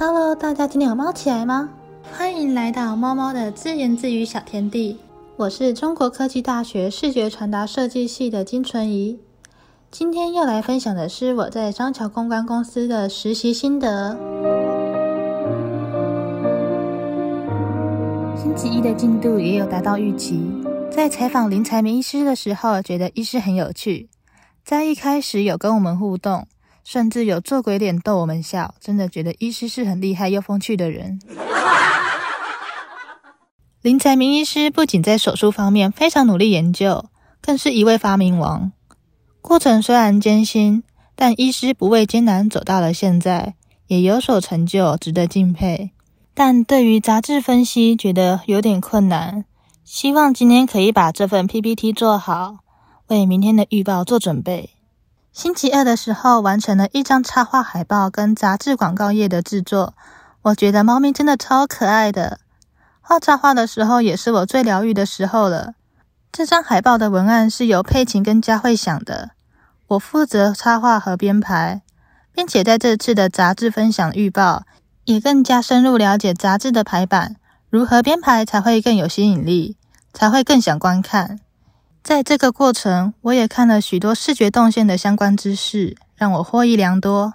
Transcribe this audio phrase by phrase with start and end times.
[0.00, 1.70] Hello，大家今天有猫起来吗？
[2.12, 4.96] 欢迎来到猫猫的自言自语小天地。
[5.34, 9.18] 我是中国科技大学视觉传达设计系的金纯怡。
[9.90, 14.16] 今天要来分享的是我在张桥公关公司的实习心得。
[18.40, 20.40] 星期一的进度也有达到预期。
[20.92, 24.08] 在采访林才明医师的时候，觉得医师很有趣，
[24.64, 26.46] 在一开始有跟我们互动。
[26.90, 31.20] 甚至有做鬼脸逗我们笑，真的觉得医师是很厉害又风趣的人。
[33.82, 37.04] 林才明医师不仅在手术方面非常努力研究，
[37.42, 38.72] 更是一位发明王。
[39.42, 40.82] 过程虽然艰辛，
[41.14, 43.54] 但医师不畏艰难走到了现在，
[43.88, 45.90] 也有所成就，值得敬佩。
[46.32, 49.44] 但对于杂志分析，觉得有点困难。
[49.84, 52.60] 希望今天可以把这份 PPT 做好，
[53.08, 54.70] 为明天的预报做准备。
[55.38, 59.94] 星期二的时候，完成了一张插画海报跟杂志广告页的制作。
[60.42, 62.40] 我觉得猫咪真的超可爱的，
[63.00, 65.74] 画插画的时候也是我最疗愈的时候了。
[66.32, 69.30] 这张海报的文案是由佩琴跟佳慧想的，
[69.86, 71.82] 我负责插画和编排，
[72.32, 74.64] 并且在这次的杂志分享预报，
[75.04, 77.36] 也更加深入了解杂志的排版，
[77.70, 79.76] 如何编排才会更有吸引力，
[80.12, 81.38] 才会更想观看。
[82.02, 87.34] 在这个过程，我也看了许多视觉动线的相关知识，让我获益良多。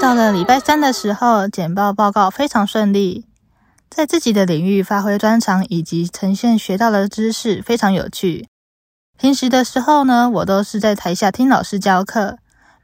[0.00, 3.26] 到了礼拜三的时候，简报报告非常顺利，
[3.90, 8.48] 在自己的领域发挥专长以及呈现学到的知识，非常有趣。
[9.18, 12.38] 平时的时候呢，我都是在台下听老师教课，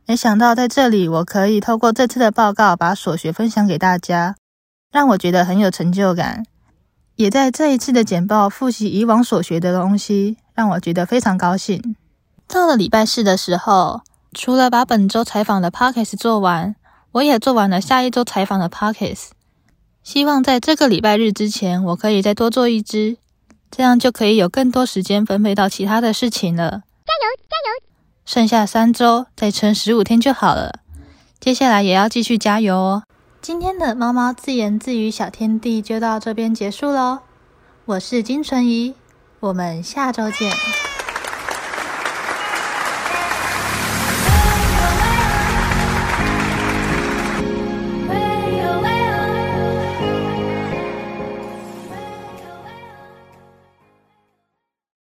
[0.06, 4.36] 没想到在这里，我可以透过这次的报告，把所学分享给大家，
[4.91, 6.44] 让我觉得很有成就感。
[7.17, 10.39] 也在这一次的简报复习以往所学的东西。
[10.55, 11.97] 让我觉得非常高兴。
[12.47, 16.75] 到了礼拜四的时候，除了把本周采访的 p o c k e t 做完，
[17.12, 19.20] 我也做完了下一周采访的 p o c k e t
[20.03, 23.17] 希望在这个礼拜日之前，我可以再多做一支，
[23.70, 26.70] 这样就可以有更多时间分配到其他的事情了。
[26.70, 27.86] 加油，加油！
[28.24, 30.80] 剩下三周，再撑十五天就好了。
[31.39, 33.02] 接下来也要继续加油哦。
[33.41, 37.20] 今天的猫猫自言自语小天地就到这边结束喽。
[37.85, 38.95] 我是金纯怡。
[39.42, 40.92] 我们下周见。